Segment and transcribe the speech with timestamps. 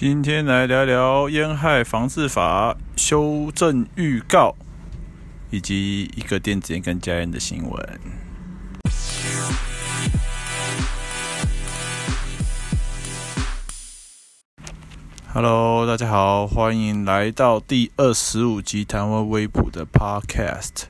[0.00, 4.54] 今天来聊聊烟害防治法修正预告，
[5.50, 8.00] 以及一个电子烟跟加烟的新闻。
[15.34, 20.84] Hello，大家好，欢迎来到第二十五集台湾微普的 Podcast。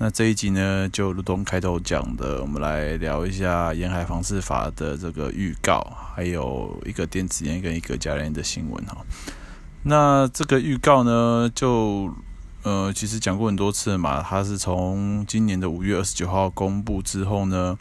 [0.00, 8.98] 那这一集呢，就如同开头讲的，我们来聊一下沿海防治法的这个预告，还有一个电子烟跟一个加烟的新闻哈。
[9.82, 12.14] 那这个预告呢，就
[12.62, 17.76] 呃，其实讲过很多次嘛，它是从今年的五月二十九号公布之后呢，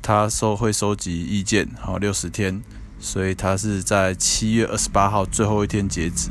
[0.00, 2.62] 它收会收集意见，好六十天，
[3.00, 6.30] 所以它是在七月二十八号最后一天截止。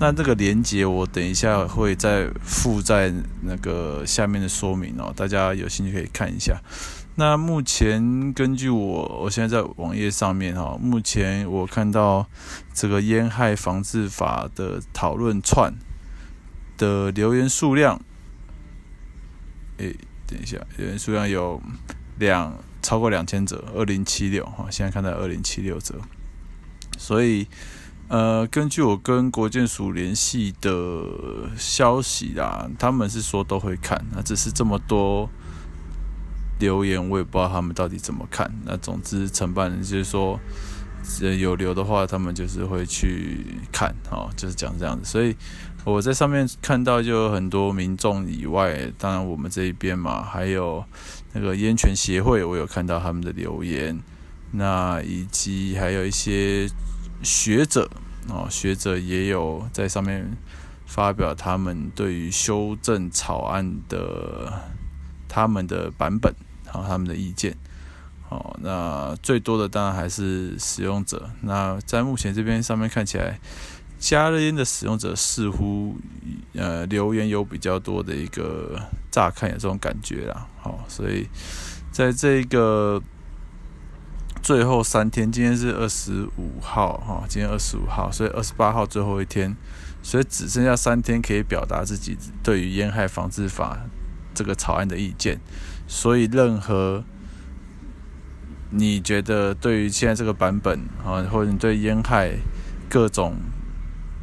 [0.00, 3.12] 那这个连接我等一下会再附在
[3.42, 6.60] 那个下面的说明哦，大家有兴趣可以看一下。
[7.14, 12.26] 那目前根据我，我现在在网页上面哈，目前我看到
[12.74, 15.72] 这个烟害防治法的讨论串
[16.76, 18.00] 的留言数量，
[19.76, 19.94] 诶，
[20.26, 21.62] 等一下，留言数量有
[22.18, 25.94] 两超过两千则，二零七六哈，现在看到二零七六则，
[26.98, 27.46] 所以。
[28.14, 30.70] 呃，根据我跟国建署联系的
[31.56, 35.28] 消息啦，他们是说都会看，那只是这么多
[36.60, 38.48] 留言，我也不知道他们到底怎么看。
[38.64, 40.38] 那总之，承办人就是说，
[41.40, 45.04] 有留的话，他们就是会去看，哦，就是讲这样子。
[45.04, 45.34] 所以
[45.84, 50.84] 我在上面看到就有很多民众以外，当然我们这一边嘛，还有
[51.32, 54.00] 那个烟权协会，我有看到他们的留言，
[54.52, 56.70] 那以及还有一些。
[57.22, 57.88] 学者
[58.28, 60.36] 哦，学者也有在上面
[60.86, 64.62] 发表他们对于修正草案的
[65.28, 66.34] 他们的版本，
[66.66, 67.56] 还有他们的意见。
[68.30, 71.30] 哦，那最多的当然还是使用者。
[71.42, 73.38] 那在目前这边上面看起来，
[73.98, 75.96] 加热烟的使用者似乎
[76.54, 80.46] 呃留言有比较多的一个乍看有这种感觉啦。
[80.60, 81.28] 好，所以
[81.92, 83.02] 在这个。
[84.44, 89.56] 最后三天，今天是二十五号哈，今天二十五号，所以二十八号最后一天，
[90.02, 93.78] 所以只剩下三天可以表达自己对于烟害防治法
[94.34, 95.40] 这个草案的意见。
[95.88, 97.02] 所以，任何
[98.68, 102.32] 你觉得对于现在这个版本啊，或者你对烟害
[102.90, 103.36] 各种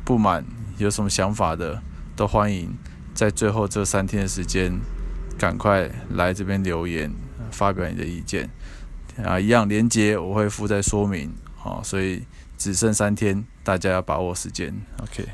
[0.05, 0.45] 不满
[0.77, 1.81] 有什么想法的，
[2.15, 2.77] 都欢迎
[3.15, 4.79] 在最后这三天的时间，
[5.39, 7.11] 赶快来这边留言，
[7.49, 8.51] 发表你的意见。
[9.23, 12.23] 啊，一样连接我会附在说明，好，所以
[12.57, 14.73] 只剩三天，大家要把握时间
[15.03, 15.27] ，OK。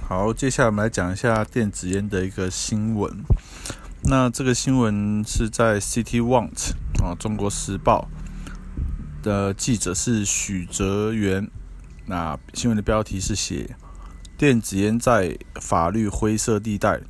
[0.00, 3.24] 好，接下来我们来讲一下电子烟的一个新闻。
[4.04, 6.72] 那这个新闻是在 City Want
[7.02, 8.08] 啊，中国时报
[9.22, 11.50] 的记者是许哲元。
[12.06, 13.76] 那新闻的标题是写
[14.36, 17.00] 电子烟在法律灰色地带，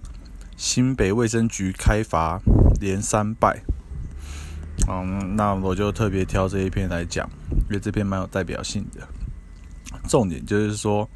[0.57, 2.41] 新北卫生局开罚。
[2.81, 3.63] 连三败，
[4.89, 7.31] 嗯，那我就特别挑这一篇来讲，
[7.69, 9.07] 因为这篇蛮有代表性的。
[10.09, 11.09] 重点就是说，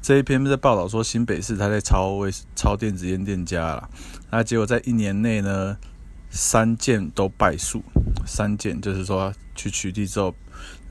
[0.00, 3.90] 这一篇在报道说新北市他在抄为抄电子烟店家了，
[4.30, 5.76] 那结果在一年内呢，
[6.30, 7.82] 三件都败诉，
[8.24, 10.32] 三件就是说去取缔之后，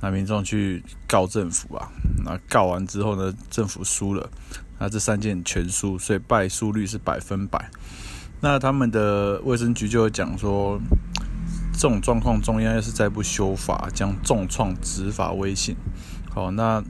[0.01, 1.87] 那民众去告政府啊，
[2.25, 4.29] 那告完之后呢，政府输了，
[4.79, 7.69] 那这三件全输，所以败诉率是百分百。
[8.41, 10.79] 那他们的卫生局就会讲说，
[11.73, 15.75] 这种状况中央要是再不修法，将重创执法威信。
[16.29, 16.83] 好，那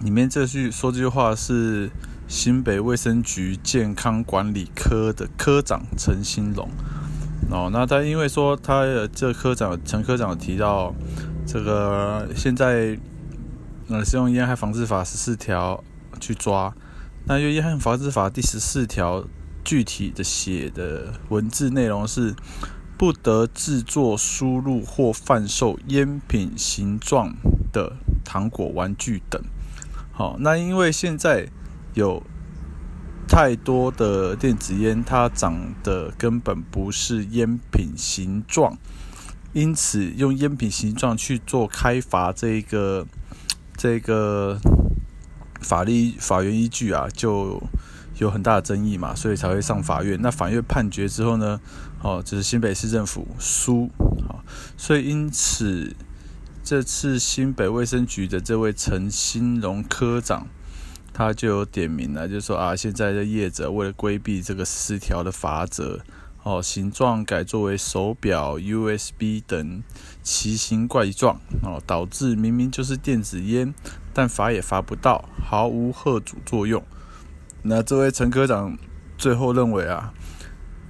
[0.00, 1.90] 里面这句说这句话是
[2.28, 6.68] 新北卫生局健康管理科的科长陈兴龙。
[7.50, 10.94] 哦，那他因为说他这科长陈科长提到，
[11.46, 12.98] 这个现在
[13.88, 15.82] 呃是用烟害防治法十四条
[16.18, 16.74] 去抓，
[17.26, 19.24] 那因为烟害防治法第十四条。
[19.64, 22.34] 具体的写的文字内容是
[22.96, 27.34] 不得制作、输入或贩售烟品形状
[27.70, 27.92] 的
[28.24, 29.42] 糖果、玩具等。
[30.10, 31.50] 好，那因为现在
[31.92, 32.22] 有
[33.28, 38.78] 太多的电子烟，它长得根本不是烟品形状，
[39.52, 43.06] 因此用烟品形状去做开罚，这个
[43.76, 44.58] 这个
[45.60, 47.62] 法律法院依据啊，就。
[48.18, 50.18] 有很大的争议嘛，所以才会上法院。
[50.20, 51.60] 那法院判决之后呢，
[52.02, 53.88] 哦，就是新北市政府输，
[54.26, 54.42] 好，
[54.76, 55.94] 所以因此
[56.64, 60.48] 这次新北卫生局的这位陈兴荣科长，
[61.12, 66.00] 他就有点名了，就说啊，现在的业者为了规避这个十四条的法则，
[66.42, 69.80] 哦，形状改作为手表、USB 等
[70.30, 73.72] 奇形怪状哦，导致明明就是电子烟，
[74.12, 76.84] 但罚也罚不到，毫无吓阻作用。
[77.62, 78.76] 那这位陈科长
[79.16, 80.12] 最后认为啊，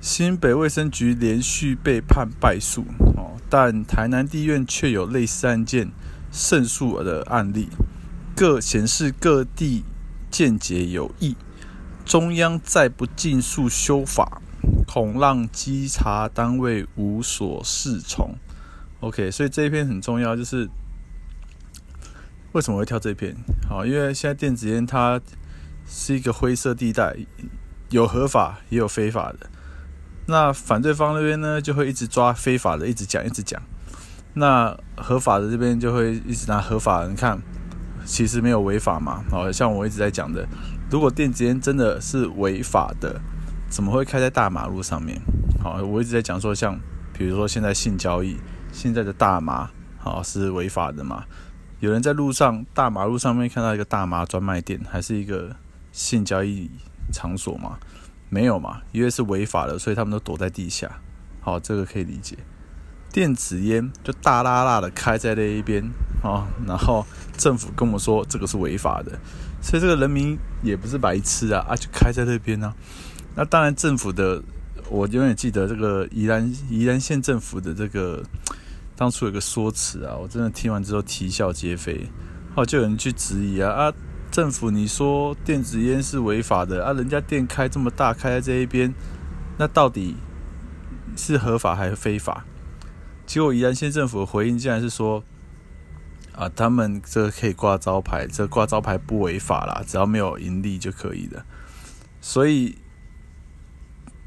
[0.00, 2.84] 新北卫生局连续被判败诉
[3.16, 5.92] 哦，但台南地院却有类似案件
[6.32, 7.68] 胜诉的案例，
[8.34, 9.84] 各显示各地
[10.32, 11.36] 见解有异，
[12.04, 14.42] 中央再不尽速修法。
[14.88, 18.34] 恐让稽查单位无所适从。
[19.00, 20.68] OK，所以这一篇很重要，就是
[22.52, 23.36] 为什么会挑这篇？
[23.68, 25.20] 好，因为现在电子烟它
[25.86, 27.16] 是一个灰色地带，
[27.90, 29.48] 有合法也有非法的。
[30.26, 33.62] 那反对方那边呢，就会一直抓非法的，一直讲，一直讲。
[34.34, 37.40] 那合法的这边就会一直拿合法的，你看，
[38.04, 39.24] 其实没有违法嘛。
[39.30, 40.46] 好，像我一直在讲的，
[40.90, 43.20] 如果电子烟真的是违法的。
[43.70, 45.20] 怎么会开在大马路上面？
[45.62, 46.80] 好，我一直在讲说，像
[47.12, 48.38] 比如说现在性交易，
[48.72, 51.24] 现在的大麻，好是违法的嘛？
[51.80, 55.54] 有人在路上大马路上面看到一个大麻专卖店，还是一个
[55.92, 56.70] 性交易
[57.12, 57.78] 场所吗？
[58.28, 58.82] 没有嘛？
[58.92, 61.00] 因为是违法的，所以他们都躲在地下。
[61.40, 62.36] 好，这个可以理解。
[63.10, 65.82] 电子烟就大剌剌的开在那一边，
[66.22, 67.06] 啊，然后
[67.36, 69.18] 政府跟我们说这个是违法的，
[69.62, 72.74] 所以这个人民也不是白痴啊，啊，就开在那边呢。
[73.34, 74.42] 那当然，政府的
[74.90, 78.22] 我永远记得这个宜兰宜兰县政府的这个
[78.98, 82.10] 当初有个说辞啊，我真的听完之后啼笑皆非。
[82.56, 83.92] 后就有人去质疑啊啊，
[84.28, 88.92] 政府你说电子烟是违法的啊，人家店开这么大，开在这一边，
[89.56, 90.16] 那到底
[91.16, 92.44] 是合法还是非法？
[93.24, 95.22] 结果宜兰县政府的回应竟然是说
[96.34, 101.46] 啊，他们这可以挂招牌，这挂招牌不违法啦，只要没有盈利就可以了。
[102.20, 102.76] 所以。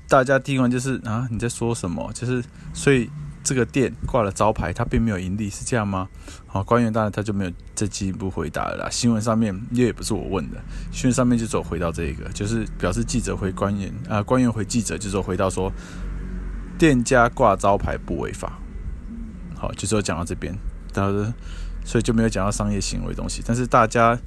[0.08, 2.12] 大家听完就是啊，你在说什么？
[2.12, 2.44] 就是
[2.74, 3.10] 所以
[3.44, 6.08] 这个店挂了招牌，它并没有盈利，是这样吗？
[6.48, 8.90] 好，官员当然他就没有再进一步回答了啦。
[8.90, 10.62] 新闻上面因为也不是我问的，
[10.92, 15.72] 新闻上面就走回到这一个，就是表示记者回官员啊，官员回记者就走回到说，
[16.78, 18.60] 店家挂招牌不违法。
[19.56, 20.56] 好，就是讲到这边，
[20.94, 21.34] 然后
[21.84, 23.42] 所以就没有讲到商业行为东西。
[23.46, 24.18] 但是大家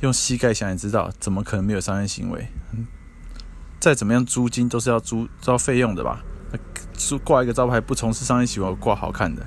[0.00, 2.46] 用膝盖想也知道，怎么可能没有商业行为？
[2.72, 2.86] 嗯
[3.80, 6.22] 再怎么样，租金都是要租交费用的吧？
[7.24, 9.46] 挂一个招牌，不从事商业行为，挂好看的。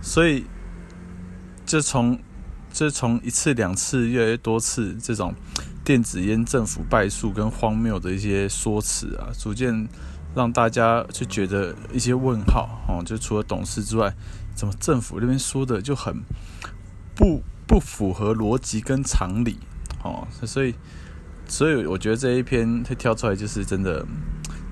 [0.00, 0.44] 所以，
[1.66, 2.18] 这从
[2.72, 5.34] 这从一次两次越来越多次这种
[5.84, 9.88] 电子烟政府败诉跟荒谬的一些说辞啊，逐渐
[10.34, 13.02] 让大家就觉得一些问号哦。
[13.04, 14.14] 就除了董事之外，
[14.54, 16.22] 怎么政府那边说的就很
[17.14, 19.58] 不不符合逻辑跟常理
[20.02, 20.26] 哦？
[20.44, 20.74] 所以。
[21.50, 24.06] 所以我觉得这一篇它挑出来就是真的，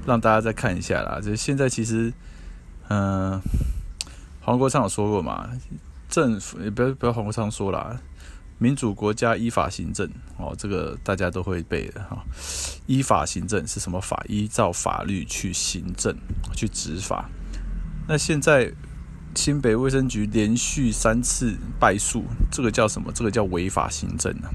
[0.07, 1.21] 让大家再看一下啦。
[1.21, 2.13] 就是现在其实，
[2.89, 3.43] 嗯、呃，
[4.41, 5.51] 黄国昌有说过嘛，
[6.09, 7.99] 政府也不要不要黄国昌说啦，
[8.59, 10.09] 民主国家依法行政
[10.39, 12.25] 哦，这个大家都会背的哈。
[12.87, 14.25] 依法行政是什么法？
[14.29, 16.17] 依照法律去行政
[16.55, 17.29] 去执法。
[18.09, 18.73] 那现在
[19.35, 23.11] 新北卫生局连续三次败诉，这个叫什么？
[23.13, 24.49] 这个叫违法行政啊。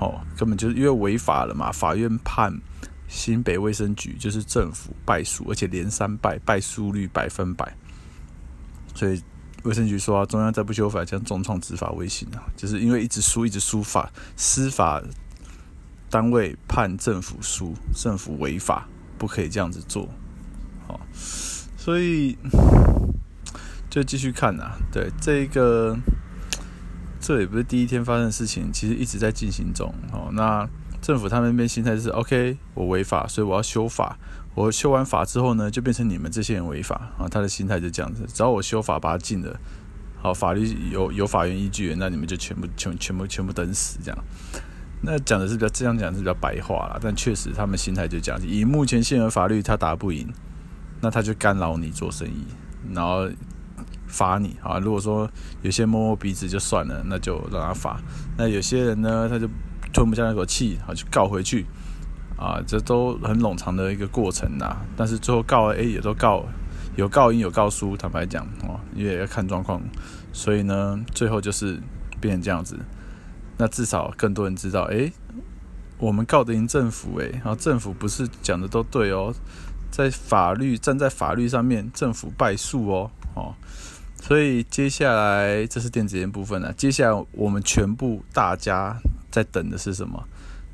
[0.00, 1.72] 哦，根本就是因为违法了嘛！
[1.72, 2.60] 法院判
[3.08, 7.76] 新北卫生局就是政府败诉，而且连三败，败诉率百分百。
[8.94, 9.20] 所以
[9.64, 12.44] 卫生局说啊，中央再不修法，将重创执法威信啊！
[12.56, 15.02] 就是因为一直输，一直输法，司法
[16.08, 18.86] 单位判政府输，政府违法，
[19.18, 20.08] 不可以这样子做。
[20.86, 22.36] 好，所以
[23.90, 24.76] 就继续看呐。
[24.92, 25.96] 对这个。
[27.20, 29.92] 这也不是第一天发生的事情，其实一直在进行中。
[30.12, 30.66] 哦，那
[31.00, 34.18] 政府他们那边心态是 OK，我违法，所以我要修法。
[34.54, 37.28] 我修完法之后呢，就变成你们这些人违法啊。
[37.28, 39.58] 他的心态就这样子，只要我修法把他禁了，
[40.20, 44.24] 好，法律有有法院依据，那你们就全部全全部全部等死这样。
[45.02, 48.46] 那讲的是比较这样讲是比较白话啦，但确实他们心态就这样子。
[48.46, 50.28] 以目前现有法律，他打不赢，
[51.00, 52.44] 那他就干扰你做生意，
[52.92, 53.28] 然后。
[54.10, 54.78] 罚你啊！
[54.78, 58.00] 如果说有些摸摸鼻子就算了，那就让他罚。
[58.38, 59.46] 那有些人呢，他就
[59.98, 61.66] 吞不下那口气，啊，就告回去
[62.36, 64.76] 啊，这都很冗长的一个过程呐。
[64.96, 66.44] 但是最后告了，哎，也都告
[66.94, 69.82] 有告赢有告输，坦白讲哦，因为要看状况。
[70.32, 71.80] 所以呢，最后就是
[72.20, 72.78] 变成这样子。
[73.56, 75.10] 那至少更多人知道，哎，
[75.98, 79.34] 我们告得赢政府，哎，然后政府不是讲的都对哦，
[79.90, 83.54] 在法律站在法律上面，政府败诉哦，哦。
[84.20, 86.72] 所以接下来这是电子烟部分了。
[86.72, 88.96] 接下来我们全部大家
[89.38, 90.24] 在等的是什么？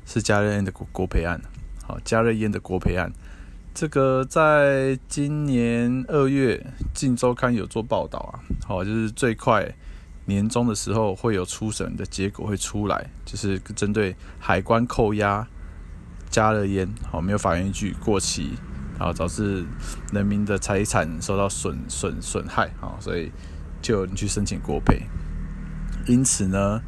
[0.07, 1.39] 是加热烟的国国赔案。
[1.83, 3.11] 好，加热烟的国赔案。
[3.75, 6.57] 这个在今年二月，
[6.95, 9.71] 《晋周刊》有做报道啊，好，就是最快
[10.25, 15.47] 年终的时候会有初审的结果会出来，就是针对海关扣押
[16.31, 18.53] 加热烟，好，没有法院依据过期，
[18.97, 19.63] 然后导致
[20.11, 23.31] 人民的财产受到损损损害，好，所以
[23.79, 25.03] 就有人去申请国赔。
[26.07, 26.81] 因此呢，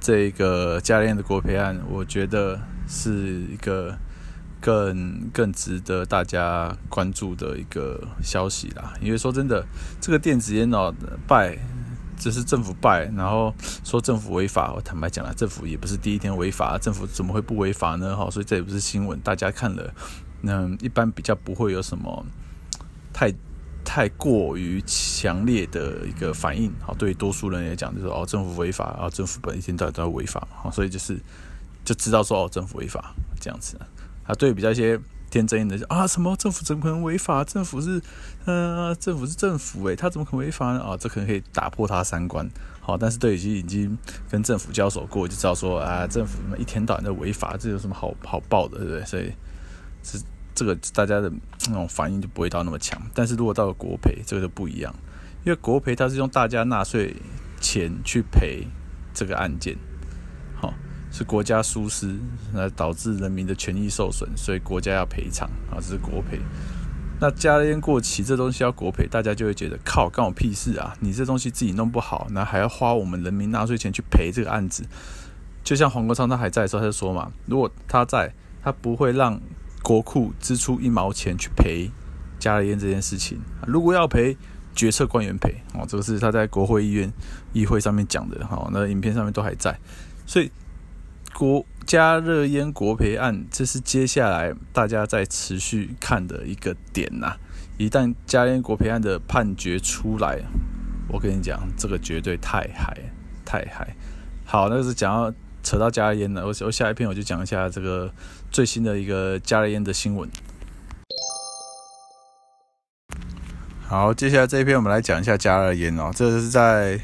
[0.00, 3.96] 这个加热烟的国赔案，我觉得是一个。
[4.62, 9.64] 更更值得大家关注的一个消息啦，因为说真的，
[10.02, 10.94] 这个电子烟哦，
[11.26, 11.56] 败，
[12.18, 18.14] 这是政府败，然后说政府违法，我坦白讲了，政府也不是第一天违法，政府怎么会不违法呢？
[18.14, 19.94] 哈，所以这也不是新闻，大家看了，
[20.42, 22.26] 那一般比较不会有什么
[23.14, 23.32] 太
[23.92, 31.18] 太过于强烈的一个反应，好，对多数人来讲，就是哦，政府违法，啊，政府本一天到底都要违法，好，所以就是
[31.84, 33.76] 就知道说哦，政府违法这样子。
[34.24, 34.96] 啊，对比较一些
[35.28, 37.42] 天真的啊，什么政府怎么可能违法？
[37.42, 38.00] 政府是，
[38.44, 40.80] 呃，政府是政府诶，他怎么可能违法呢？
[40.80, 42.48] 啊，这可能可以打破他三观。
[42.78, 43.98] 好，但是对于已经
[44.30, 49.04] 跟政府交手过，就知道说啊，政府一天到晚在违法，这有什么好好报的，对不对？
[49.04, 49.32] 所以
[50.04, 50.16] 是
[50.60, 51.32] 这个大家的
[51.68, 53.00] 那种反应就不会到那么强。
[53.14, 54.94] 但是如果到了国赔，这个就不一样，
[55.42, 57.16] 因为国赔它是用大家纳税
[57.62, 58.66] 钱去赔
[59.14, 59.74] 这个案件。
[60.54, 60.74] 好
[61.10, 62.14] 是国家疏失，
[62.52, 66.38] 那导致人民的权益受损，所以国家要赔偿啊，这是国赔。
[67.22, 70.94] 那加烟过期这东西要国赔，大家就会觉得靠，关我屁事啊！
[71.00, 74.84] 你这东西自己弄不好，那还要花我们人民纳税钱去赔这个案子。
[75.64, 79.40] 就像黄国昌他还在的时候，他就说嘛，如果他在，他不会让
[79.82, 81.90] 国库支出一毛钱去赔
[82.38, 83.40] 加热烟这件事情。
[83.66, 84.36] 如果要赔，
[84.74, 87.12] 决策官员赔哦，这个是他在国会议院
[87.52, 89.78] 议会上面讲的哈，那影片上面都还在，
[90.26, 90.50] 所以。
[91.32, 97.36] 国加热烟国赔案，这是接下来大家在持续看的一个点呐、
[97.78, 100.40] 一旦加热烟国赔案的判决出来，
[101.08, 102.94] 我跟你讲，这个绝对太嗨
[103.44, 103.96] 太嗨。
[104.44, 108.12] 好，那是讲到扯到加热烟了，我我下一篇我就讲一下这个
[108.50, 110.28] 最新的一个加热烟的新闻。
[113.86, 117.00] 好，接下来这一篇我们来讲一下加热烟哦，这是在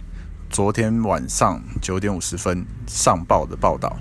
[0.48, 3.96] 昨天晚上九点五十分上报的报道。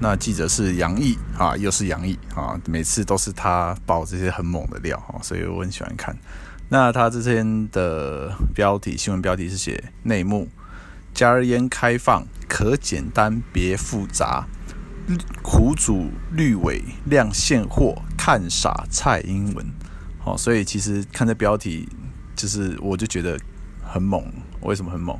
[0.00, 6.16] 那记者是杨毅啊，又是杨毅啊，每次都是他爆这些很猛的料啊，所以我很喜欢看。
[6.68, 10.48] 那他这篇的标题，新闻标题是写内幕：
[11.14, 14.46] 加热烟开放可简单别复杂，
[15.42, 19.66] 苦主绿尾亮现货看傻蔡英文。
[20.18, 21.88] 好，所以其实看这标题，
[22.36, 23.38] 就是我就觉得
[23.82, 24.24] 很猛。
[24.60, 25.18] 为什么很猛？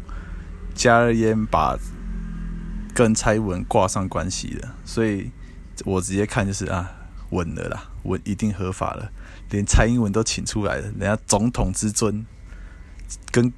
[0.75, 1.77] 加热烟把
[2.95, 5.31] 跟蔡英文挂上关系了，所以
[5.85, 6.91] 我直接看就是啊，
[7.31, 9.11] 稳了啦，稳一定合法了，
[9.51, 12.25] 连蔡英文都请出来了，人家总统之尊
[13.31, 13.53] 跟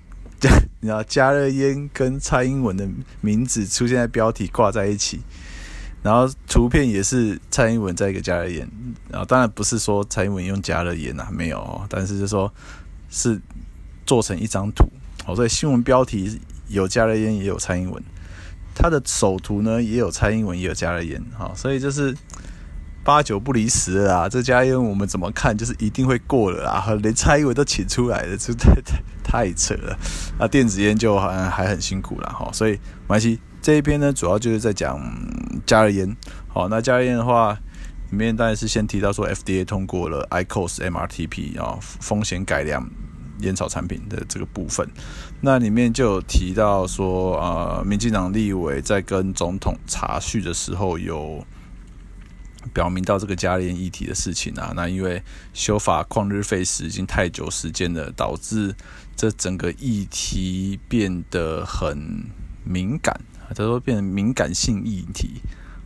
[0.80, 2.88] 你知道加热烟跟蔡英文的
[3.20, 5.20] 名字出现在标题挂在一起，
[6.02, 8.68] 然后图片也是蔡英文在一个加热烟，
[9.10, 12.52] 然后当然不是说蔡英文用加热烟呐，没有，但是就说
[13.10, 13.40] 是
[14.04, 14.84] 做成一张图，
[15.24, 18.02] 好，所以新闻标题有加热烟也有蔡英文。
[18.76, 22.12] 他的首图呢，也有蔡英文，也有加热烟，哈，所以就是
[23.04, 24.28] 八九不离十啊。
[24.28, 29.00] 这加热烟我们怎么看，就是一定会过了啊，连蔡英文都请出来了，这太太
[29.34, 29.98] 太扯了。
[30.38, 32.50] 那电子烟就还还很辛苦了，哈。
[32.52, 35.00] 所以没关系，这一篇呢，主要就是在讲
[35.66, 36.16] 加热烟。
[36.48, 37.52] 好，那加热烟的话，
[38.10, 42.88] 里面当然是先提到说，FDA 通过了 IQOS MRTP 啊，风险改良。
[43.40, 44.88] 烟草产品的这个部分，
[45.40, 51.44] 那里面就有提到说，呃，民进党立委在跟总统查叙的时候，有
[52.72, 54.72] 表明到这个加热烟议题的事情啊。
[54.76, 55.20] 那因为
[55.52, 58.72] 修法旷日费时，已经太久时间了，导致
[59.16, 62.26] 这整个议题变得很
[62.64, 65.40] 敏感，他说变敏感性议题。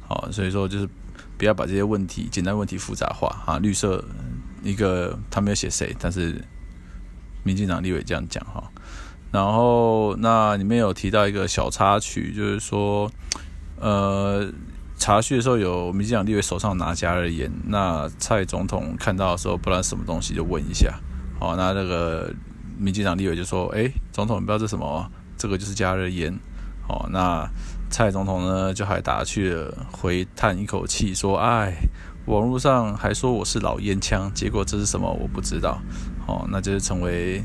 [0.06, 0.88] 好，所以说就是
[1.36, 3.58] 不要把这些问题简单问题复杂化啊。
[3.58, 4.04] 绿色
[4.62, 6.44] 一个他没有写谁，但是。
[7.44, 8.62] 民进党立委这样讲哈，
[9.30, 13.10] 然后那里面有提到一个小插曲，就是说，
[13.80, 14.52] 呃，
[14.98, 20.92] 查叙的时候有民进党立委手上拿加热烟，那蔡总统看到的时候不知道什么东西就问一下，
[21.40, 22.34] 好，那那个
[22.78, 25.10] 民进党立委就说，哎，总统你不知道这什么？
[25.36, 26.32] 这个就是加热烟，
[26.88, 27.46] 哦，那
[27.90, 31.74] 蔡总统呢就还打趣了，回叹一口气说，哎。
[32.26, 35.10] 网络上还说我是老烟枪，结果这是什么？
[35.10, 35.80] 我不知道。
[36.26, 37.42] 哦，那就是成为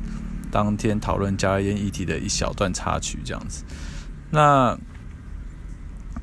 [0.52, 3.64] 当天讨论加热烟议题的一小段插曲，这样子。
[4.30, 4.78] 那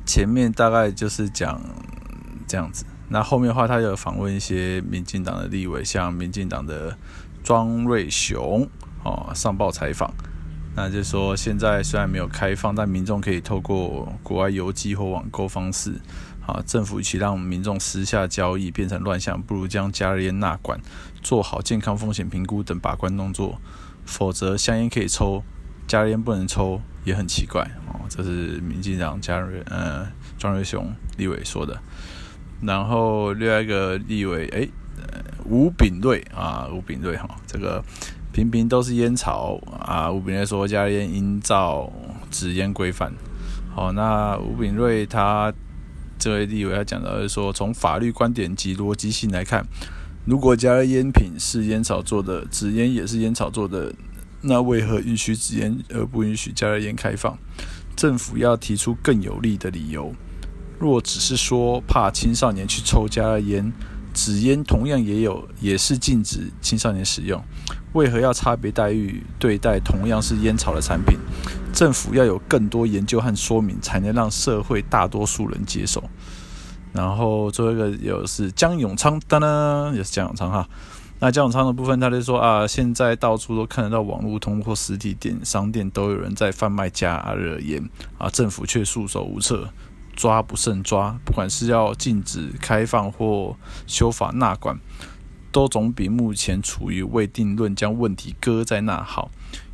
[0.05, 1.59] 前面大概就是讲
[2.47, 6.95] 这样子，那后面的话，他有访问一些民进党的立委，像民进党的
[7.43, 8.69] 庄瑞雄
[9.03, 10.13] 哦，上报采访。
[10.73, 15.99] 那就是说，现在虽然没有开放，但民众可以透过国外邮寄或网购方式，
[16.47, 20.79] 啊，政府与其让民众私下交易变成乱象，不如将加热烟纳管，
[21.21, 23.59] 做好健康风险评估等把关动作。
[24.05, 25.43] 否则，香烟可以抽，
[25.87, 27.99] 加热烟不能抽，也很奇怪哦。
[28.07, 31.77] 这是民进党加瑞呃庄瑞雄立委说的。
[32.61, 34.69] 然后另外一个立委，诶，
[35.43, 37.83] 吴秉叡啊，吴秉叡哈，这个。
[38.33, 40.09] 平平都是烟草啊！
[40.09, 41.91] 吴炳瑞说，加热烟应照
[42.29, 43.13] 纸烟规范。
[43.75, 45.53] 好，那吴炳瑞他
[46.17, 49.65] 这位立委要讲到是说，从法律观点及逻辑性来看，
[50.25, 53.93] 如果加热烟品是烟草做的，纸烟也是烟草做的，
[54.41, 57.37] 那为何允许纸烟而不允许加热烟开放？
[57.97, 60.13] 政府要提出更有力的理由。
[60.79, 63.71] 若只是说怕青少年去抽加热烟，
[64.13, 67.43] 纸烟同样也有，也是禁止青少年使用。
[67.93, 71.17] 为何要差别待遇对待同样是烟草的产品？
[71.73, 76.03] 政府要有更多研究和说明，才能让社会大多数人接受。
[76.93, 80.67] 然后最后一个有是江永昌，当当也是江永昌哈。
[81.19, 89.69] 那江永昌的部分，他就说啊，现在到处都看得到网络通或实体店商店都有人在贩卖加热烟啊，政府却束手无策，
[90.15, 91.17] 抓不胜抓。
[91.23, 93.55] 不管是要禁止开放或
[93.85, 94.77] 修法纳管。
[95.51, 99.29] 都总比目前处于未定论，将问题搁在那好。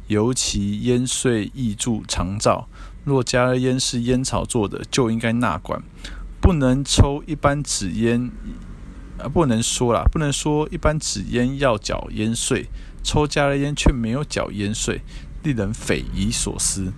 [0.07, 2.69] 尤其烟税挹注长照，
[3.03, 5.83] 若加热烟是烟草做的，就应该纳管，
[6.39, 8.31] 不能抽一般纸烟，
[9.19, 12.67] 啊，不能说啦，不能说一般纸烟要缴烟税，
[13.03, 15.01] 抽加热烟却没有缴烟税，
[15.43, 16.93] 令人匪夷所思。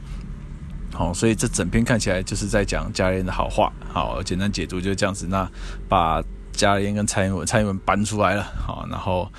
[0.94, 3.74] 好，所以这整篇看起来就是在讲加热烟的好话。
[3.92, 5.26] 好，简单解读就是这样子。
[5.28, 5.50] 那
[5.88, 6.24] 把。
[6.52, 9.32] 加热烟跟蔡英文，蔡英文搬出来了，好，然后，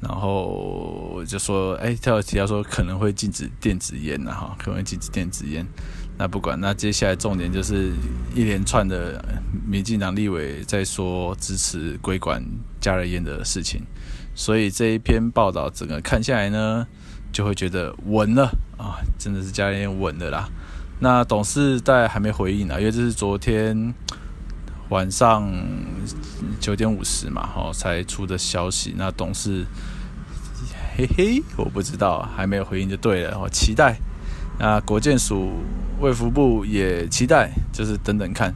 [0.00, 5.66] 然后就说，哎，他有提到说可能会禁止电子烟呐，哈，可能会禁止电子烟。
[6.18, 7.92] 那不管，那接下来重点就是
[8.34, 9.24] 一连串的
[9.66, 12.42] 民进党立委在说支持规管
[12.80, 13.82] 加热烟的事情，
[14.34, 16.86] 所以这一篇报道整个看下来呢，
[17.32, 18.44] 就会觉得稳了
[18.78, 20.48] 啊，真的是加热烟稳的啦。
[21.00, 23.94] 那董事在还没回应呢，因为这是昨天。
[24.92, 25.50] 晚上
[26.60, 28.94] 九点五十嘛，哈，才出的消息。
[28.94, 29.64] 那董事，
[30.94, 33.40] 嘿嘿，我不知道，还没有回应就对了。
[33.40, 33.96] 我期待。
[34.58, 35.54] 那国建署、
[35.98, 38.54] 卫福部也期待，就是等等看。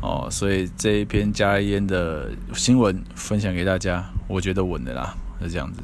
[0.00, 5.82] 哦，所以这一篇加烟的新闻分享给大家，我觉得稳的啦，是这样子。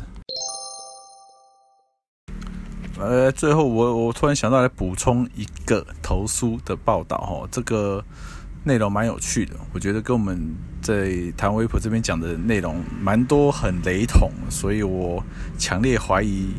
[3.01, 8.05] 呃，最后我我突然想到来补充一个投诉的报道，哈，这个。
[8.65, 15.25] 内容蛮有趣的，我觉得跟我们在谈微博这边讲的内容蛮多，很雷同，所以我
[15.57, 16.53] 强烈怀疑，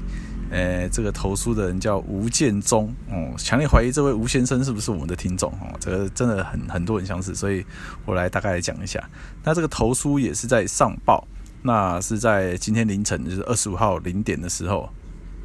[0.50, 7.64] 呃，这个投书的人叫吴建中，哦，强烈怀疑这位吴先生是不是我们的听众哦，这个真的很很多人相似，所以
[8.06, 9.08] 我来大概来讲一下。
[9.44, 11.28] 那这个投书也是在上报，
[11.62, 14.90] 那是在今天凌晨，就是二十五号零点的时候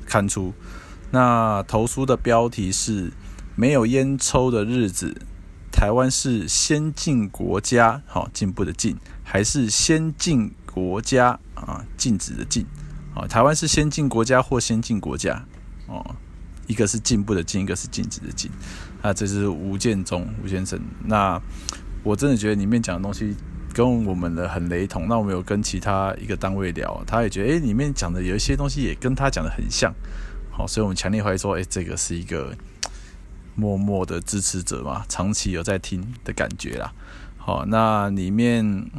[0.07, 0.55] 刊出。
[1.11, 3.13] 那投书的标题是
[3.55, 5.15] “没有烟抽的日子”。
[5.75, 11.85] 台湾是先进国家，好进步的进，还是先进国家啊？
[11.97, 12.65] 禁止的禁，
[13.13, 15.45] 啊，台湾是先进国家或先进国家，
[15.89, 16.15] 哦，
[16.69, 18.49] 一个是进步的进，一个是禁止的禁。
[19.03, 20.81] 啊，这是吴建中吴先生。
[21.05, 21.43] 那
[22.05, 23.37] 我真的觉得里面讲的东西
[23.75, 25.09] 跟我们的很雷同。
[25.09, 29.93] 那我们有跟其他一个单位聊，他也觉得，诶，里面讲的有一些东西也跟他讲的很像。
[30.53, 32.57] 好，所以我们强烈怀疑说，诶，这个是一个。
[33.55, 36.93] 默默的支持者嘛，长期有在听的感觉啦。
[37.37, 38.91] 好，那里面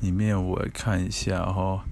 [0.00, 1.84] 里面我看一下哈，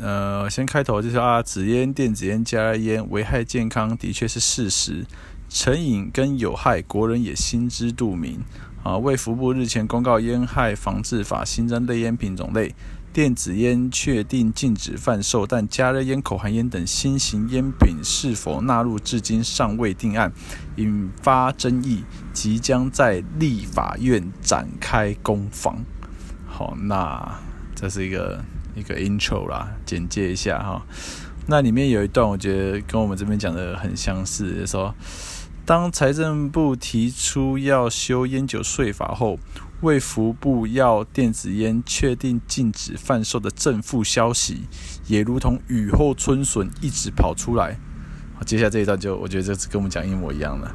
[0.00, 5.04] 呃，先开头就是啊，纸烟、电子烟、加烟危害健康的确是事实，
[5.48, 8.40] 成瘾跟有害，国人也心知肚明。
[8.82, 12.74] 啊，卫福部日前公告《烟害防治法》，新增类烟品种类。
[13.12, 20.32] 电子烟确定禁止贩售，但加热烟、口含烟等新型烟品是否纳入，至今尚未定案，
[20.76, 25.84] 引发争议，即将在立法院展开攻防。
[26.46, 27.40] 好，那
[27.74, 28.44] 这是一个
[28.76, 30.82] 一个 intro 啦，简介一下哈。
[31.46, 34.94] 那里面有一段，我觉得跟我们这边讲的很相似，就说，
[35.64, 39.38] 当财政部提出要修烟酒税法后。
[39.82, 44.68] 卫福部要电子烟确定禁止贩售的正负消息，
[45.06, 47.78] 也如同雨后春笋一直跑出来。
[48.34, 50.70] 好，接下来这一段就我觉得这次跟我们讲一模一样了。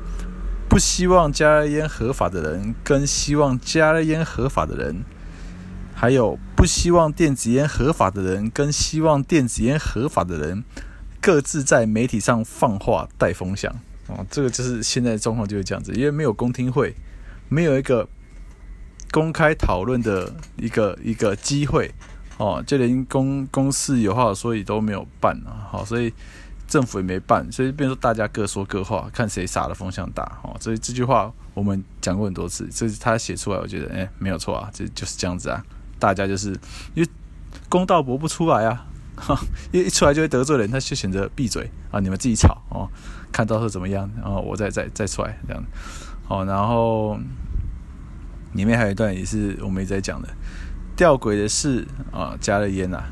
[0.67, 5.03] 不希望加热烟合法的人，跟希望加热烟合法的人，
[5.93, 10.63] 还有不希望电子烟合法的人，跟希望电子烟合法的人，
[11.21, 13.71] 各自在媒体上放话带风向。
[14.07, 16.95] 哦，这个就是现在状况就是这样子，因为没有公听会，
[17.49, 18.07] 没有一个
[19.11, 21.91] 公开讨论的一个一个机会，
[22.37, 26.13] 哦，就连公公示有话所以都没有办啊，好，所以
[26.67, 35.63] 政府也没办，所以变成大家各说各话，看谁撒的风向大，哦，所以这句话我们讲过很多次，这是他写出来，我觉得，哎，没有错啊，这就是这样子啊，
[35.97, 36.49] 大家就是
[36.93, 37.09] 因为
[37.69, 38.85] 公道博不出来啊。
[39.17, 39.33] 哈，
[39.71, 42.01] 因为一出来就会得罪人，他就选择闭嘴啊！
[42.01, 42.85] 你们自己吵哦，
[43.35, 45.61] 看到时候怎么样，然后我再再再出来这样。
[46.29, 47.19] 哦，然后
[48.53, 50.29] 里面还有一段也是我们一直在讲的，
[50.95, 53.03] 吊诡的是啊，加了烟呐，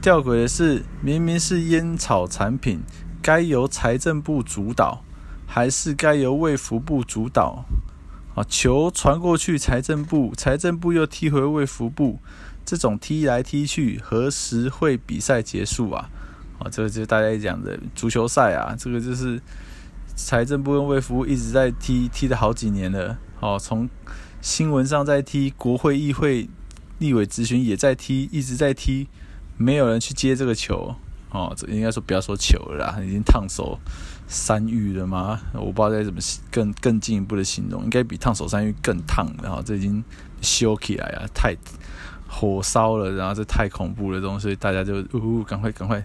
[0.00, 2.80] 吊诡的是明明是烟草产品，
[3.20, 5.02] 该由财政部主导，
[5.48, 7.64] 还是该由卫福部主导？
[8.36, 12.20] 啊，球传过去财政部，财政部又踢回卫福部。
[12.64, 16.08] 这种踢来踢去，何时会比赛结束啊？
[16.58, 19.40] 啊，这个就是大家讲的足球赛啊，这个就是
[20.14, 23.18] 财政部跟卫福部一直在踢，踢了好几年了。
[23.40, 23.88] 哦，从
[24.40, 26.48] 新闻上在踢，国会、议会、
[26.98, 29.08] 立委咨询也在踢，一直在踢，
[29.56, 30.94] 没有人去接这个球。
[31.30, 33.78] 哦，这应该说不要说球了啦，已经烫手
[34.26, 35.40] 山芋了吗？
[35.52, 36.18] 我不知道该怎么
[36.50, 39.30] 更更进一步的形容，应该比烫手山芋更烫。
[39.42, 40.02] 然后这已经
[40.40, 41.54] 烧起来啊，太。
[42.28, 46.04] 火烧了，然后这太恐怖了，东西大家就呜，赶快赶快，赶快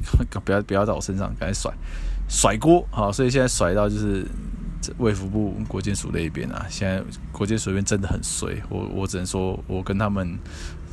[0.44, 1.72] 不要不要在我身上，赶紧甩
[2.28, 4.26] 甩锅，好，所以现在甩到就是
[4.98, 10.38] 卫福部国健署那一边啊，现在国健署那边真的很衰，我我只能说，我跟他们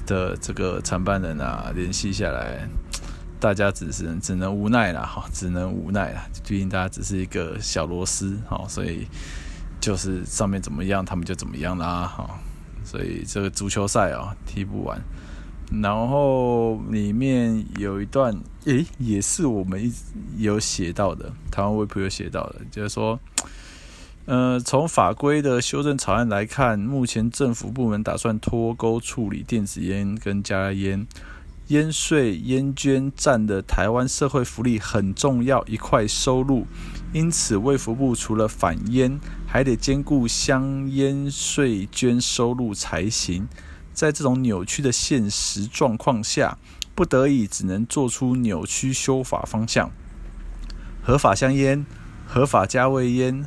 [0.05, 2.67] 的这个承办人啊联系下来，
[3.39, 9.07] 大家只是只能无奈了，哈，只能无奈了，毕竟大家只是一个小螺丝，哈，所以
[9.79, 12.39] 就是上面怎么样，他们就怎么样啦，哈。
[12.81, 14.99] 所以这个足球赛啊踢不完，
[15.71, 19.93] 然后里面有一段，诶，也是我们一
[20.38, 23.19] 有写到的，台湾卫普有写到的，就是说，
[24.25, 31.05] 呃，从法规的修正草案来看，目前政府部门打算脱钩处理电子烟跟加烟，
[31.67, 36.65] 烟税、烟捐占的台湾社会福利很重要一块收入，
[37.13, 43.47] 因此卫福部除了反烟，还得兼顾香烟税捐收入才行，
[43.99, 46.57] 在这种扭曲的现实状况下，
[46.95, 49.91] 不得已只能做出扭曲修法方向。
[51.03, 51.85] 合法香烟、
[52.25, 53.45] 合法加味烟、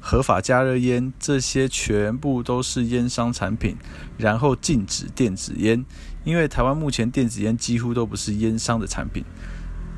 [0.00, 3.78] 合法加热烟，这些全部都是烟商产品，
[4.18, 5.82] 然后禁止电子烟，
[6.22, 9.24] 因为台湾目前电子烟几乎都不是烟商的产品。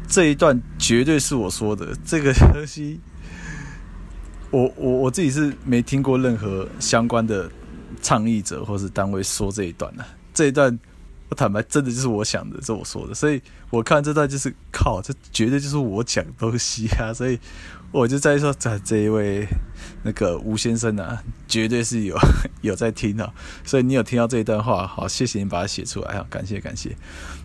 [0.06, 3.00] 这一段绝对是我说的，这个东西。
[4.52, 7.50] 我我我自己是没听过任何相关的
[8.02, 10.78] 倡议者或是单位说这一段的、这一段
[11.28, 17.38] 我坦白真的就是我想的，是我说的，所以我看这段就是靠，这绝对就是我讲东西啊，所以
[17.92, 19.46] 我就在说这这一位
[20.02, 22.16] 那个吴先生啊，绝对是有
[22.62, 23.32] 有在听啊，
[23.64, 26.96] 所以你有听到这一段话，好，谢谢你把它写出来，啊，感谢感谢。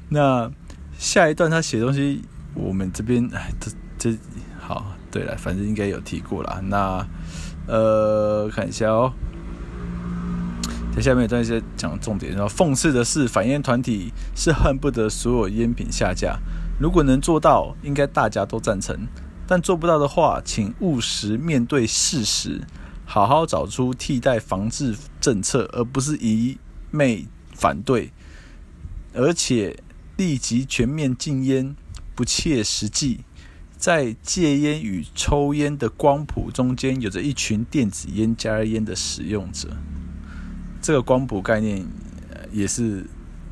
[0.10, 0.52] 那
[0.98, 4.18] 下一段他写东西，我们这边哎，这这
[4.60, 4.96] 好。
[5.12, 6.62] 对了，反正应该有提过了。
[6.64, 7.06] 那
[7.68, 9.12] 呃，看一下哦。
[10.96, 16.38] 在下面有段一些讲重点，然后讽刺的是，反烟团体是恨不得所有烟品下架。
[16.80, 19.08] 如果能做到，应该大家都赞成。
[19.48, 22.62] 但做不到的话，请务实面对事实，
[23.06, 26.58] 好好找出替代防治政策，而不是一
[26.90, 28.12] 昧反对。
[29.14, 29.78] 而且
[30.18, 31.76] 立即全面禁烟，
[32.16, 33.22] 不切实际。
[33.78, 39.70] 在戒烟与抽烟的光谱中间，有着一群电子烟、加热烟的使用者。
[40.82, 41.86] 这个光谱概念，
[42.52, 43.06] 也是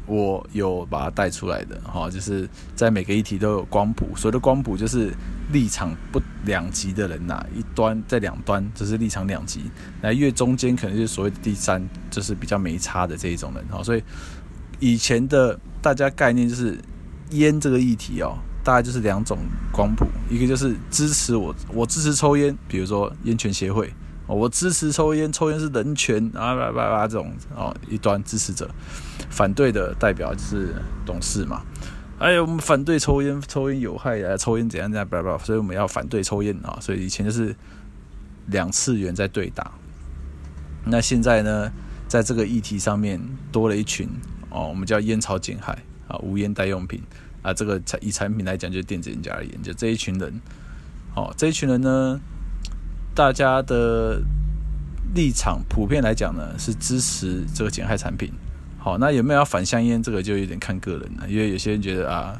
[0.05, 4.07] 我有把它带出来的哈，就是在每个议题都有光谱。
[4.15, 5.13] 所谓的光谱，就是
[5.51, 9.69] 立场不两极的人呐，一端在两端，就是立场两极。
[10.01, 13.83] 那越中间，可能就是所谓的第三，就是比较没差的这一种人哈。
[13.83, 14.03] 所以
[14.79, 16.77] 以前的大家概念就是
[17.31, 18.37] 烟这个议题哦。
[18.61, 19.37] 大概就是两种
[19.71, 23.91] 光谱，一个就是支持我，我支持抽烟，比如说烟权协会，
[24.35, 28.69] 我支持抽烟，抽烟是人权啊，叭叭叭这种哦，一端支持者，
[29.29, 30.73] 反对的代表就是
[31.05, 31.63] 董事嘛，
[32.19, 37.55] 哎呀，我们反对抽烟，抽烟有害啊，抽烟怎样怎样，叭叭，所以我们要反对抽烟啊，所以以前就是
[38.47, 39.71] 两次元在对打，
[40.85, 41.71] 那现在呢，
[42.07, 43.19] 在这个议题上面
[43.51, 44.07] 多了一群
[44.49, 47.01] 哦，我们叫烟草减害啊，无烟代用品。
[47.41, 50.41] 啊，这个产以产品来讲，就是电子烟加热烟，就这一群人，
[51.15, 52.19] 哦，这一群人呢，
[53.19, 54.21] 大家的
[55.13, 58.31] 立场普遍来讲呢，是支持这个减害产品。
[58.77, 60.01] 好，那有没有要反香烟？
[60.01, 62.39] 这个就有点看个人了，因为有些人觉得啊，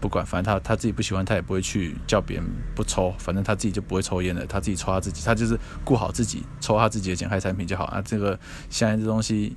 [0.00, 8.00] 不管，反正他他自己不喜欢，他也不会去叫别人不抽，反正他自己就不会抽烟了，他自己抽他自己，他就是顾好自己，抽他自己的减害产品就好啊。
[8.00, 9.54] 这个香烟这东西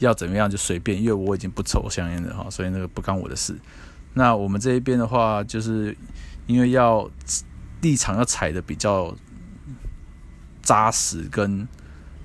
[0.00, 3.56] 要怎么样就随便，因为我已经不抽香烟了哈，所以那个不干我的事。
[4.12, 5.96] 那我们这一边的话，就是
[6.46, 7.10] 因为要
[7.80, 9.16] 立场要踩的比较
[10.62, 11.66] 扎实跟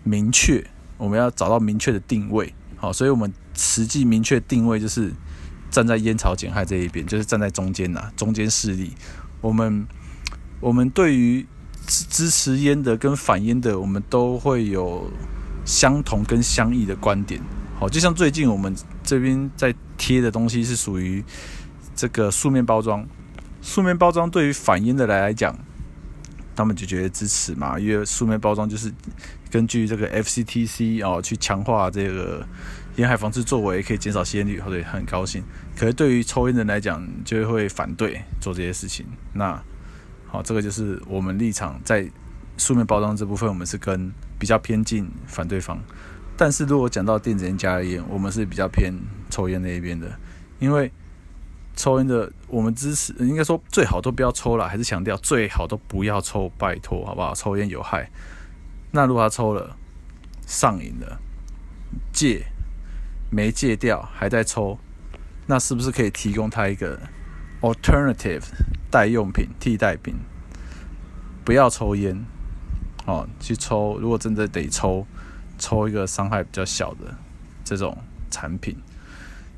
[0.03, 0.65] 明确，
[0.97, 3.33] 我们要找到明确的定位，好，所以我们。
[3.57, 5.13] 实际明确定位就是
[5.71, 8.91] 站在烟草减害这一边，就是站在中间呐，中间势力。
[9.39, 9.87] 我们
[10.59, 11.47] 我们对于
[11.87, 15.09] 支支持烟的跟反烟的，我们都会有
[15.63, 17.39] 相同跟相异的观点。
[17.79, 21.23] 好，就像最近我们这边在贴的东西是属于
[21.95, 23.07] 这个素面包装，
[23.61, 25.57] 素面包装对于反烟的来来讲，
[26.55, 28.91] 他们就觉得支持嘛，因为书面包装就是
[29.51, 32.45] 根据这个 FCTC 哦去强化这个。
[32.95, 35.43] 烟害防治作为可以减少吸烟率，对，很高兴。
[35.75, 39.05] 可是对于抽烟人来讲，就会反对做这些事情。
[39.33, 39.61] 那
[40.29, 42.09] 好，这个就是我们立场在
[42.57, 45.77] 书面包装这部分，我们是跟比较偏近反对方。
[46.37, 48.93] 但是如果讲到电子烟、加烟，我们是比较偏
[49.29, 50.17] 抽烟那一边的，
[50.59, 50.89] 因为
[51.75, 57.33] 抽烟的我们支持，应该说最好都不要抽了，还是强调最好都不要抽，拜托好不好？
[57.33, 58.09] 抽烟有害。
[58.91, 59.75] 那如果他抽了，
[60.45, 61.19] 上瘾了，
[62.13, 62.45] 戒。
[63.31, 64.77] 没戒掉，还在抽，
[65.47, 66.97] 那是不是可以提供他一个
[67.59, 68.43] alternative
[68.89, 70.15] 代用品、替代品？
[71.43, 72.23] 不要抽烟，
[73.05, 73.99] 哦，去抽。
[73.99, 75.05] 如果真的得抽，
[75.57, 77.13] 抽一个伤害比较小的
[77.65, 77.97] 这种
[78.29, 78.77] 产品，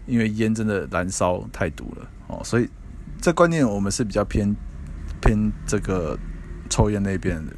[0.07, 2.41] 因为烟真的燃烧太毒了哦。
[2.43, 2.67] 所以
[3.21, 4.55] 这观念我们是比较偏
[5.21, 6.17] 偏这个
[6.69, 7.53] 抽烟那边的。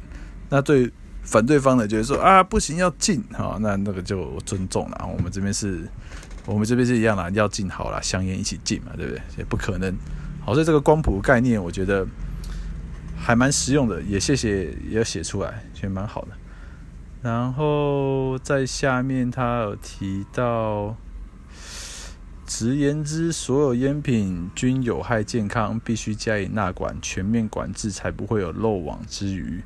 [0.50, 0.92] 那对。
[1.22, 5.08] 反对方的就是说啊，不行，要禁哈，那那个就尊重了。
[5.14, 5.86] 我们这边是，
[6.46, 9.20] 我们这边是一样啦，要禁好了，香烟一起禁嘛，对不对？
[9.36, 9.94] 也不可能。
[10.40, 12.04] 好，所以这个光谱概念，我觉得
[13.16, 16.28] 还蛮实用的，也谢谢也要写出来，其实蛮好的。
[17.22, 20.96] 然后在下面他有提到，
[22.52, 29.62] 直言之，所有烟品均有害健康，必须加以纳管，全面管制，才不会有漏网之鱼。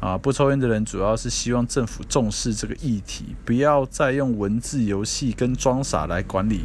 [0.00, 6.62] 啊，不抽烟的人主要是希望政府重视这个议题，不要再用文字游戏跟装傻来管理，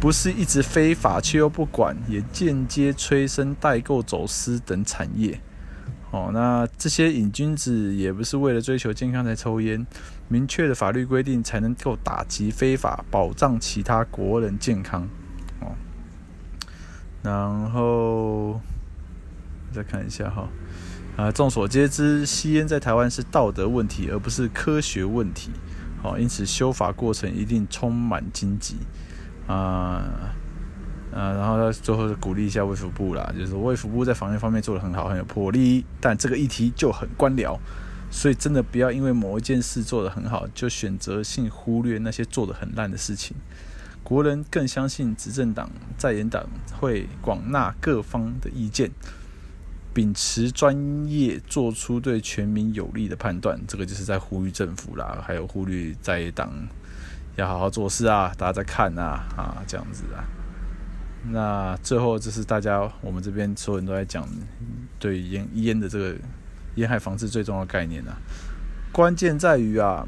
[0.00, 5.40] 不是一直非法却又不管，也间接催生代购、走私等产业。
[6.12, 9.86] 哦，那这些瘾君子也不是为了追求健康才抽烟，
[10.28, 15.08] 明确的法律规定才能够打击非法，保障其他国人健康。
[15.60, 15.72] 哦，
[17.22, 18.60] 然后
[19.72, 20.46] 再看一下哈。
[21.16, 25.50] 啊，众所皆知，吸烟在台湾是道德问题，而不是科学问题。
[26.02, 28.76] 好，因此修法过程一定充满荆棘。
[29.46, 30.02] 啊，
[31.14, 37.58] 啊，然后他最后是鼓励一下卫福部啦，就是卫福部在防疫方面做得很好，很有魄力，但这个议题就很官僚，
[38.10, 43.36] 所以真的不要因为某一件事做得很好，就选择性忽略那些做得很烂的事情。
[44.02, 46.44] 国人更相信执政党、在野党
[46.80, 48.90] 会广纳各方的意见。
[49.94, 56.50] 秉持专业，做出对全民有利的判断，这个就是在呼吁政府啦，还有呼吁在野党
[57.36, 60.24] 要好好做事啊，大家在看啊，啊，这样子啊。
[61.30, 64.28] 那最后就是大家，我们这边所有人都在讲
[64.98, 66.16] 对烟烟的这个
[66.74, 68.16] 烟害防治最重要的概念啊，
[68.90, 70.06] 关键在于啊，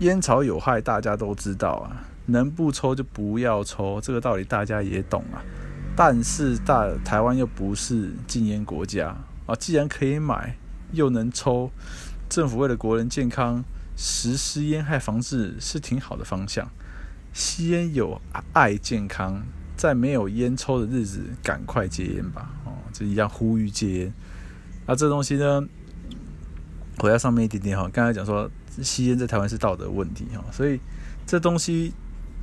[0.00, 5.42] 烟草有害，大家都知道啊，能不抽就不要抽，这个道理大家也懂啊。
[5.94, 9.16] 但是大台湾又不是禁烟国家
[9.46, 10.56] 啊，既然可以买
[10.92, 11.70] 又能抽，
[12.28, 13.64] 政府为了国人健康
[13.96, 16.68] 实施烟害防治是挺好的方向。
[17.32, 18.20] 吸烟有
[18.52, 19.44] 害健康，
[19.78, 22.50] 在没有烟抽的日子赶快戒烟吧！
[22.66, 24.12] 哦，就一样呼吁戒烟。
[24.86, 25.64] 那这东西呢，
[26.98, 28.50] 回到上面一点点哈，刚才讲说
[28.82, 30.78] 吸烟在台湾是道德问题哈，所以
[31.26, 31.94] 这东西。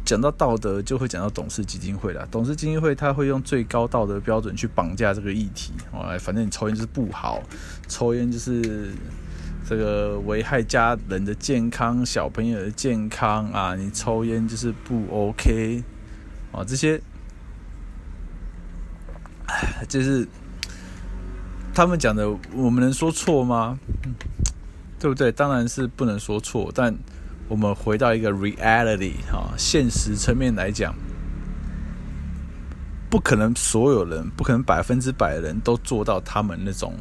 [0.06, 2.28] 讲到道德，就会讲到董事基金会了。
[2.30, 5.74] 董事基金会他会用最高道德标准去绑架这个议题。
[5.92, 7.42] 哦，反正你抽烟就是不好，
[7.88, 8.92] 抽烟就是
[9.68, 13.76] 这个危害家人的健康、小朋友的健康啊！
[13.76, 15.84] 你抽烟就是不 OK
[16.52, 16.64] 啊！
[16.64, 17.02] 这些，
[19.88, 20.28] 就是
[21.74, 23.80] 他们讲的，我们能说错吗？
[25.00, 25.32] 对不对？
[25.32, 26.96] 当然是不能说错，但。
[27.48, 30.96] 我们回到一个 reality 哈，现实层面来讲，
[33.08, 36.96] 不可能所有人，不可能百分之百的人都做到他们那种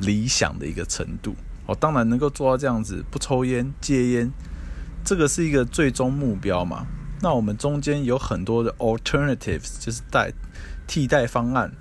[0.00, 1.34] 理想的一个程度。
[1.64, 4.30] 哦，当然能够做到这样子，不抽烟、戒烟，
[5.02, 6.86] 这个是一个最终目标嘛。
[7.22, 10.30] 那我们中间有很多的 alternatives，就是代
[10.86, 11.72] 替代方案，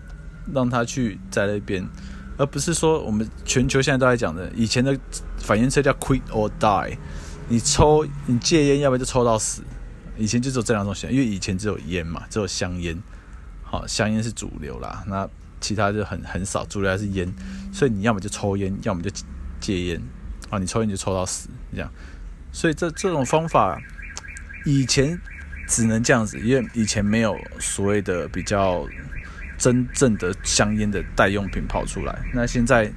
[0.54, 1.88] 让他去在那边，
[2.38, 4.98] 而不是说我们全球现在都在讲的，以前的
[5.38, 6.98] 反烟车叫 quit or die，
[7.48, 9.64] 你抽你戒烟，要不然就抽到死。
[10.18, 12.98] 以前就只有这两种选，因为以前只有烟嘛，只有香烟，
[13.64, 15.30] 好，香烟是主流啦，那
[15.62, 17.32] 其他就很很少，主流还是烟，
[17.72, 19.12] 所以你要么就抽烟，要么就
[19.60, 20.02] 戒烟，
[20.50, 21.92] 啊，你抽烟就抽到死这样，
[22.52, 23.80] 所以这这种方法。
[24.66, 25.18] 以前
[25.66, 28.86] 只能这样子，因为以前没有所谓的比较
[29.58, 32.18] 真正的香烟的代用品跑出来。
[32.34, 32.92] 那现在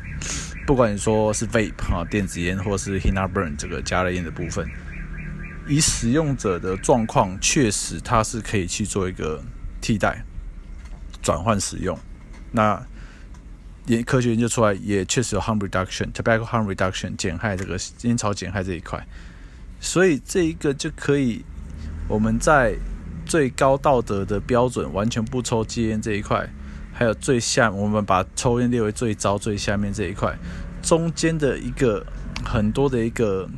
[0.67, 4.69] 不管你说是 vape 啊电子烟，或是 hena burn 这个加热烟的部分，
[5.67, 9.43] 以使用者的状况，确实它是可以去做一个
[9.81, 10.25] 替代
[11.23, 11.99] 转换使用。
[12.53, 12.81] 那
[13.87, 19.05] 也科学研究出来，也确实有 harm reduction，tobacco harm reduction 减害这个烟草减害这一块，
[19.81, 21.45] 所以这一个就可以。
[22.09, 22.75] 我们在
[23.31, 26.51] 最高道德的标准，完全不抽戒烟这一块，
[26.93, 30.37] 还有最下，我们把抽烟列为最糟最下面这一块，
[30.83, 32.05] 中间的一个
[32.45, 33.49] 很多的一个，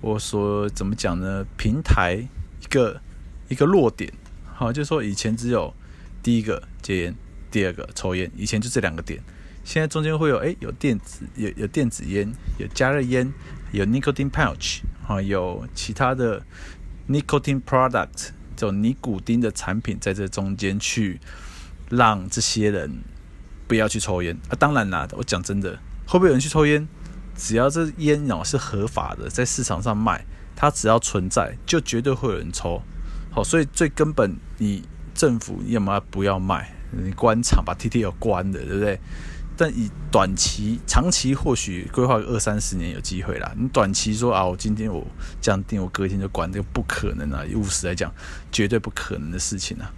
[0.00, 1.46] 我说怎么讲呢？
[1.56, 2.14] 平台
[2.60, 3.00] 一个
[3.48, 4.12] 一个落点，
[4.52, 5.72] 好，就是说以前只有
[6.20, 7.14] 第一个戒烟，
[7.52, 9.22] 第二个抽烟，以前就这两个点，
[9.62, 13.32] 现在中间会有哎有电子有有电子烟，有加热烟，
[13.70, 16.42] 有 nicotine pouch 啊，有其他的。
[17.08, 21.20] Nicotine product 这种尼古丁的产品，在这中间去
[21.90, 22.90] 让这些人
[23.68, 24.56] 不要去抽烟啊！
[24.58, 26.88] 当然啦，我讲真的，会不会有人去抽烟？
[27.36, 30.24] 只要这烟哦是合法的，在市场上卖，
[30.56, 32.82] 它只要存在，就绝对会有人抽。
[33.30, 34.82] 好，所以最根本，你
[35.14, 38.98] 政府要么不要卖，你关厂把 T T 要关的，对不对？
[39.56, 43.50] 但以短期、长期或许规划二三十年有机会啦。
[43.56, 45.06] 你短期说啊，我今天我
[45.40, 47.44] 这样定，我隔天就关，这个不可能啊！
[47.44, 48.12] 以务实来讲，
[48.52, 49.90] 绝对不可能的事情啊。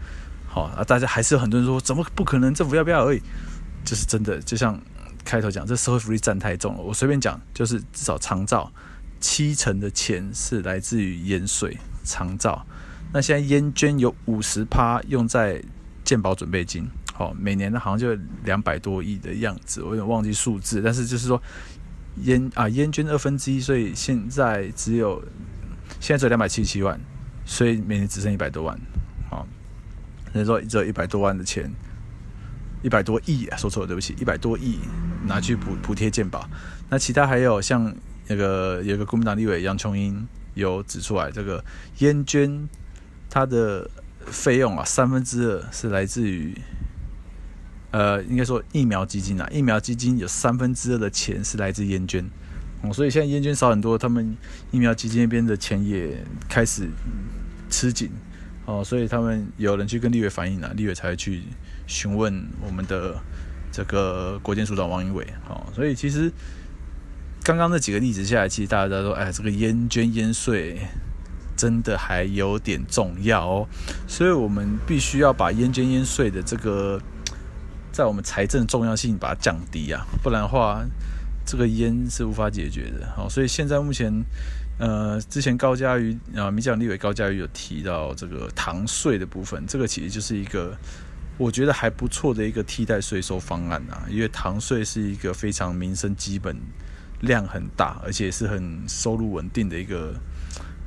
[0.46, 2.54] 好啊，大家还是有很多人说，怎么不可能？
[2.54, 3.20] 政府要不要而已？
[3.84, 4.80] 就是真的，就像
[5.24, 6.80] 开头讲，这社会福利占太重了。
[6.80, 8.72] 我随便讲，就是至少长照
[9.20, 12.64] 七成的钱是来自于盐水长照。
[13.12, 15.62] 那现在烟捐有五十趴用在
[16.04, 16.88] 健保准备金。
[17.18, 21.42] 哦，每年好像就两百多亿的样子，我有点忘记数字，但是就是说
[22.22, 25.20] 烟啊烟捐二分之一，所以现在只有
[25.98, 26.98] 现在只有两百七十七万，
[27.44, 28.78] 所以每年只剩一百多万。
[29.28, 29.44] 好，
[30.32, 31.68] 所以说只有一百多万的钱，
[32.82, 34.78] 一百多亿啊，说错了，对不起，一百多亿
[35.26, 36.48] 拿去补补贴健保。
[36.88, 37.92] 那其他还有像
[38.28, 41.64] 那个有个国民党立委杨琼英有指出来，这个
[41.98, 42.68] 烟捐
[43.28, 43.90] 它的
[44.24, 46.56] 费用啊，三分之二是来自于。
[47.90, 52.22] 呃，应该说疫苗基金啊，疫苗基金有三分之二的钱是来自烟捐，
[52.82, 54.36] 哦，所以现在烟捐少很多，他们
[54.70, 56.86] 疫苗基金那边的钱也开始
[57.70, 58.10] 吃紧，
[58.66, 61.42] 哦，所以他们有人去跟立委反映了，立委才会去
[61.86, 63.18] 询问我们的
[63.72, 66.30] 这个国健署长王英伟，哦，所以其实
[67.42, 70.78] 刚刚那几个例子下来，其实大家都说，哎，这个烟捐烟税
[71.56, 73.68] 真的还有点重要哦，
[74.06, 77.00] 所以我们必须要把烟捐烟税的这个。
[77.98, 80.86] 在我们财政重要性把它降低啊，不然的话，
[81.44, 83.12] 这个烟是无法解决的。
[83.16, 84.22] 好，所以现在目前，
[84.78, 90.78] 呃，之前高嘉瑜啊，民进党立委高嘉瑜有提到这个糖税的部分，这个其实就是一个
[91.38, 96.56] 我觉得还不错的一个替代税收方案啊，因为糖税是一个非常民生基本
[97.22, 100.14] 量很大，而且是很收入稳定的一个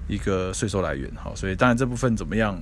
[0.08, 1.12] 一个税收来源。
[1.18, 2.58] 好，所以当然这部分怎么样，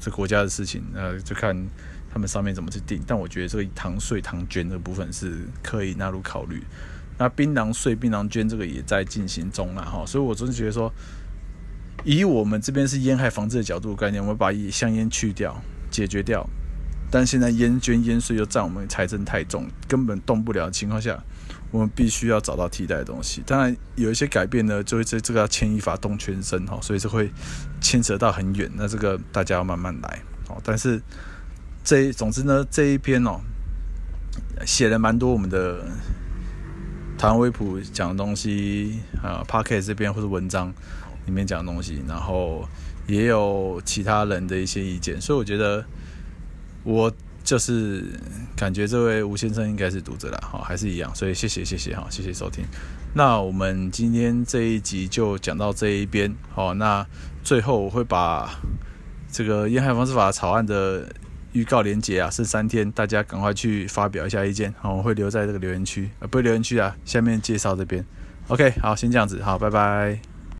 [0.00, 1.66] 这国家的事情，呃，就看。
[2.10, 3.02] 他们上面怎么去定？
[3.06, 6.62] 但我觉得这个糖税、糖捐的部分是可以纳入考虑。
[7.18, 10.04] 那槟榔税、槟榔捐这个也在进行中了哈。
[10.06, 10.92] 所以我真的觉得说，
[12.04, 16.48] 以我们这边是烟害防治的角度概念，我们把香烟去掉、解决掉。
[17.10, 21.20] 但现在烟捐、烟税又占我们财政太重，根本动不了的情况下，
[21.70, 23.42] 我们必须要找到替代的东西。
[23.44, 27.30] 当然有一些改变呢，就会这这个要牵一发动全身哈，所以这会
[27.80, 28.70] 牵扯到很远。
[28.76, 30.60] 那这个大家要慢慢来哦。
[30.64, 31.02] 但是。
[31.88, 33.40] 这总之呢，这一篇哦，
[34.66, 35.86] 写了蛮多我们的
[37.16, 40.70] 台湾微普讲的东西啊 Podcast 这边或者文章
[41.24, 42.68] 里面讲的东西，然后
[43.06, 45.82] 也有其他人的一些意见，所以我觉得
[46.84, 47.10] 我
[47.42, 48.04] 就是
[48.54, 52.62] 感觉这位吴先生应该是读者啦，好，还是一样，所以谢谢谢谢哈，谢谢收听。
[53.14, 57.06] 那我们今天这一集就讲到这一边，好，那
[57.42, 58.60] 最后我会把
[59.32, 61.10] 这个烟害防治法草案的。
[61.52, 68.04] 预告连接啊，是三天，大家赶快去发表一下意见，好，我会留在这个留言区，呃，不是留言区啊，下面介绍这边
[68.48, 70.37] ，OK，好，先这样子，好，拜拜。